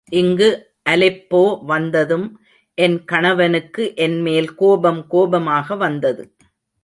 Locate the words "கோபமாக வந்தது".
5.07-6.35